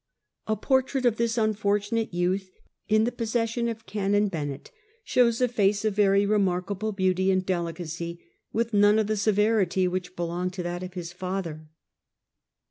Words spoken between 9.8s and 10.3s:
which